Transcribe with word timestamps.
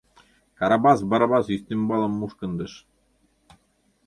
—Карабас 0.57 0.99
Барабас 1.09 1.45
ӱстембалым 1.55 2.13
мушкындыш. 2.19 2.73